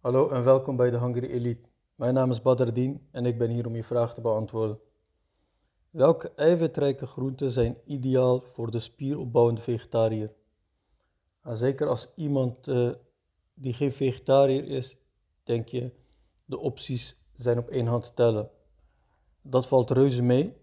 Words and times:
Hallo 0.00 0.28
en 0.28 0.44
welkom 0.44 0.76
bij 0.76 0.90
de 0.90 0.98
Hungry 0.98 1.30
Elite. 1.30 1.68
Mijn 1.94 2.14
naam 2.14 2.30
is 2.30 2.42
Badardien 2.42 3.08
en 3.10 3.26
ik 3.26 3.38
ben 3.38 3.50
hier 3.50 3.66
om 3.66 3.74
je 3.74 3.84
vraag 3.84 4.14
te 4.14 4.20
beantwoorden. 4.20 4.78
Welke 5.90 6.32
eiwitrijke 6.34 7.06
groenten 7.06 7.50
zijn 7.50 7.76
ideaal 7.84 8.40
voor 8.40 8.70
de 8.70 8.78
spieropbouwende 8.78 9.60
vegetariër? 9.60 10.32
Nou, 11.42 11.56
zeker 11.56 11.86
als 11.88 12.12
iemand 12.16 12.68
uh, 12.68 12.90
die 13.54 13.72
geen 13.72 13.92
vegetariër 13.92 14.64
is, 14.64 14.96
denk 15.42 15.68
je 15.68 15.92
de 16.44 16.58
opties 16.58 17.16
zijn 17.34 17.58
op 17.58 17.68
één 17.68 17.86
hand 17.86 18.04
te 18.04 18.14
tellen. 18.14 18.50
Dat 19.42 19.66
valt 19.66 19.90
reuze 19.90 20.22
mee. 20.22 20.56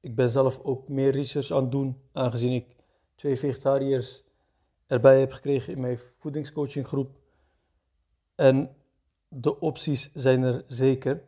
Ik 0.00 0.14
ben 0.14 0.30
zelf 0.30 0.60
ook 0.62 0.88
meer 0.88 1.10
research 1.10 1.50
aan 1.50 1.62
het 1.62 1.72
doen, 1.72 2.00
aangezien 2.12 2.52
ik 2.52 2.76
twee 3.14 3.38
vegetariërs 3.38 4.24
erbij 4.86 5.20
heb 5.20 5.32
gekregen 5.32 5.72
in 5.72 5.80
mijn 5.80 5.98
voedingscoachinggroep. 6.18 7.18
En 8.40 8.76
de 9.28 9.60
opties 9.60 10.12
zijn 10.14 10.42
er 10.42 10.64
zeker. 10.66 11.22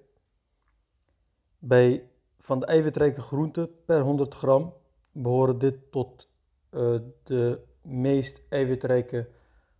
Bij 1.58 2.08
van 2.38 2.60
de 2.60 2.66
eiwitrijke 2.66 3.20
groenten 3.20 3.70
per 3.84 4.00
100 4.00 4.34
gram 4.34 4.74
behoren 5.10 5.58
dit 5.58 5.76
tot 5.90 6.28
uh, 6.70 6.98
de 7.22 7.60
meest 7.82 8.42
eiwitrijke 8.48 9.28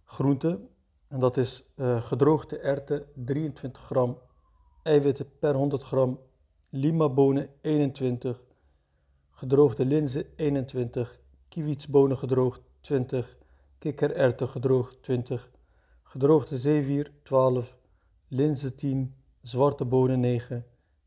groenten. 0.05 0.68
En 1.08 1.20
dat 1.20 1.36
is 1.36 1.64
uh, 1.77 2.02
gedroogde 2.02 2.58
erwten 2.58 3.06
23 3.14 3.83
gram, 3.83 4.19
eiwitten 4.83 5.38
per 5.38 5.55
100 5.55 5.83
gram, 5.83 6.20
limabonen 6.69 7.48
21, 7.60 8.42
gedroogde 9.30 9.84
linzen 9.84 10.24
21, 10.36 11.19
kievitsbonen 11.48 12.16
gedroogd 12.16 12.60
20, 12.80 13.36
kikkererwten 13.78 14.48
gedroogd 14.48 15.02
20, 15.02 15.50
gedroogde 16.12 16.58
zeewier 16.58 17.10
12, 17.22 17.76
linzen 18.28 18.76
10, 18.76 19.14
zwarte 19.42 19.84
bonen 19.84 20.20
9, 20.20 20.64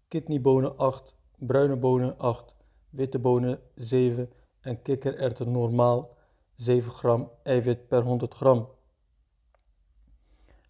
kidneybonen 0.07 0.77
8, 0.77 1.15
bruine 1.37 1.75
bonen 1.75 2.17
8, 2.17 2.55
witte 2.89 3.19
bonen 3.19 3.59
7 3.75 4.29
en 4.61 4.81
kikkererwten 4.81 5.51
normaal 5.51 6.17
7 6.55 6.91
gram 6.91 7.31
eiwit 7.43 7.87
per 7.87 8.01
100 8.01 8.33
gram. 8.33 8.69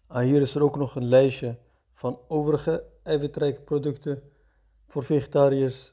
Ah, 0.06 0.22
hier 0.22 0.40
is 0.40 0.54
er 0.54 0.62
ook 0.62 0.76
nog 0.76 0.94
een 0.94 1.08
lijstje 1.08 1.58
van 1.94 2.18
overige 2.28 2.84
eiwitrijke 3.02 3.60
producten 3.60 4.22
voor 4.86 5.02
vegetariërs. 5.02 5.92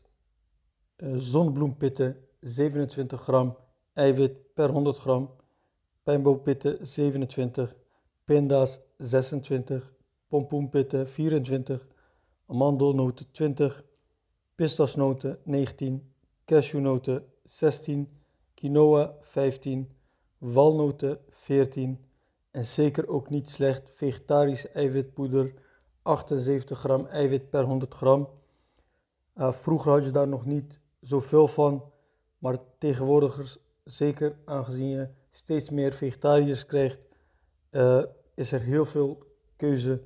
Uh, 0.97 1.13
zonnebloempitten 1.17 2.17
27 2.39 3.21
gram 3.21 3.57
eiwit 3.93 4.53
per 4.53 4.69
100 4.69 4.97
gram, 4.97 5.31
pijnboompitten 6.03 6.85
27, 6.85 7.75
pinda's 8.23 8.79
26, 8.97 9.93
pompoenpitten 10.27 11.07
24, 11.07 11.87
amandelnoten 12.45 13.31
20, 13.31 13.83
pistasnoten 14.55 15.39
19, 15.43 16.13
cashewnoten 16.45 17.25
16, 17.43 18.09
quinoa 18.53 19.15
15, 19.21 19.89
walnoten 20.37 21.19
14 21.29 22.05
en 22.51 22.65
zeker 22.65 23.07
ook 23.07 23.29
niet 23.29 23.49
slecht 23.49 23.89
vegetarische 23.93 24.69
eiwitpoeder 24.69 25.53
78 26.01 26.79
gram 26.79 27.05
eiwit 27.05 27.49
per 27.49 27.63
100 27.63 27.93
gram. 27.93 28.29
Uh, 29.35 29.51
vroeger 29.51 29.91
had 29.91 30.05
je 30.05 30.11
daar 30.11 30.27
nog 30.27 30.45
niet 30.45 30.79
zoveel 30.99 31.47
van, 31.47 31.91
maar 32.37 32.57
tegenwoordig, 32.77 33.57
zeker 33.83 34.35
aangezien 34.45 34.87
je 34.87 35.07
steeds 35.31 35.69
meer 35.69 35.93
vegetariërs 35.93 36.65
krijgt, 36.65 37.05
uh, 37.73 38.03
is 38.35 38.51
er 38.51 38.61
heel 38.61 38.85
veel 38.85 39.23
keuze 39.55 40.01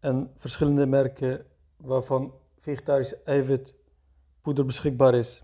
en 0.00 0.30
verschillende 0.36 0.86
merken 0.86 1.46
waarvan 1.76 2.34
vegetarische 2.58 3.22
eiwitpoeder 3.24 4.64
beschikbaar 4.64 5.14
is. 5.14 5.42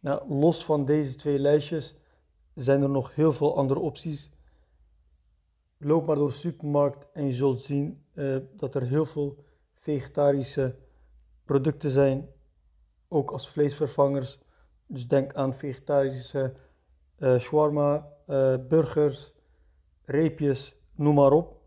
Nou, 0.00 0.34
los 0.34 0.64
van 0.64 0.84
deze 0.84 1.14
twee 1.16 1.38
lijstjes 1.38 1.94
zijn 2.54 2.82
er 2.82 2.90
nog 2.90 3.14
heel 3.14 3.32
veel 3.32 3.56
andere 3.56 3.80
opties. 3.80 4.30
Loop 5.78 6.06
maar 6.06 6.16
door 6.16 6.28
de 6.28 6.32
supermarkt 6.32 7.06
en 7.12 7.26
je 7.26 7.32
zult 7.32 7.58
zien 7.58 8.04
uh, 8.14 8.36
dat 8.56 8.74
er 8.74 8.82
heel 8.82 9.04
veel 9.04 9.44
vegetarische 9.74 10.76
producten 11.44 11.90
zijn, 11.90 12.28
ook 13.08 13.30
als 13.30 13.48
vleesvervangers. 13.48 14.38
Dus 14.86 15.08
denk 15.08 15.34
aan 15.34 15.54
vegetarische 15.54 16.54
uh, 17.18 17.38
shawarma, 17.38 18.08
burgers, 18.68 19.32
reepjes, 20.04 20.76
noem 20.94 21.14
maar 21.14 21.32
op. 21.32 21.60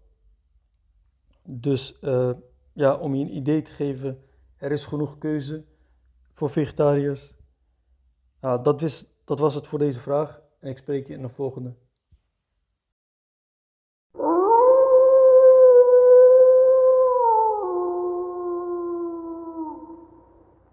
Dus 1.44 1.98
uh, 2.02 2.32
ja, 2.74 2.96
om 2.98 3.16
je 3.16 3.24
een 3.24 3.36
idee 3.36 3.62
te 3.62 3.72
geven, 3.72 4.24
er 4.58 4.72
is 4.72 4.86
genoeg 4.86 5.18
keuze 5.18 5.66
voor 6.32 6.50
vegetariërs. 6.50 7.36
Uh, 8.42 8.64
dat, 8.64 9.08
dat 9.26 9.40
was 9.40 9.56
het 9.56 9.68
voor 9.68 9.80
deze 9.80 10.00
vraag 10.00 10.42
en 10.60 10.70
ik 10.70 10.78
spreek 10.78 11.08
je 11.08 11.14
in 11.14 11.22
de 11.22 11.30
volgende. 11.30 11.76